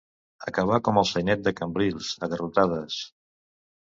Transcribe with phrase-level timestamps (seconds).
[0.51, 2.99] Acabar com el sainet de Cambrils, a garrotades.